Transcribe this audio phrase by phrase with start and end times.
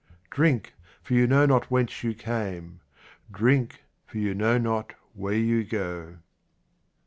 [0.31, 0.73] Drink,
[1.03, 2.79] for you know not whence you came.
[3.31, 6.17] Drink, for you know not where you go.